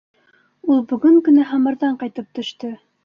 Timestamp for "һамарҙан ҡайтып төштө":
1.51-2.73